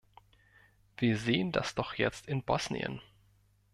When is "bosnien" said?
2.41-3.03